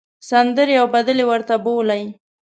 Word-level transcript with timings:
سندرې 0.29 0.75
او 0.81 0.87
بدلې 0.95 1.23
ورته 1.31 1.53
بولۍ. 1.63 2.03